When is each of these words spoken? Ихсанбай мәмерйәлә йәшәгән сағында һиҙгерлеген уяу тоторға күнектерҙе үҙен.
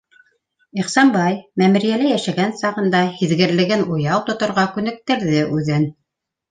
Ихсанбай 0.83 1.37
мәмерйәлә 1.63 2.09
йәшәгән 2.15 2.57
сағында 2.63 3.05
һиҙгерлеген 3.21 3.87
уяу 3.99 4.27
тоторға 4.33 4.69
күнектерҙе 4.77 5.49
үҙен. 5.61 5.91